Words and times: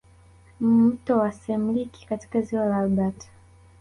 Mto 0.59 1.17
wa 1.19 1.31
semliki 1.31 2.07
katika 2.07 2.41
ziwa 2.41 2.65
la 2.65 2.77
Albert 2.77 3.25